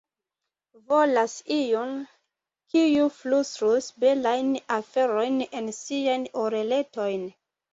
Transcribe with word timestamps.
Volas 0.91 1.35
iun, 1.55 1.91
kiu 2.73 3.05
flustrus 3.19 3.91
belajn 4.05 4.51
aferojn 4.79 5.39
en 5.61 5.71
ŝiajn 5.83 6.29
oreletojn. 6.47 7.31